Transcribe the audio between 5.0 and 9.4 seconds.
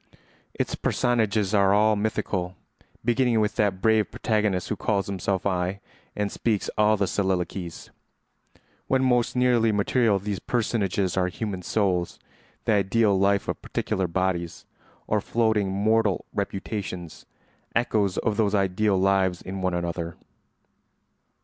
himself I and speaks all the soliloquies. When most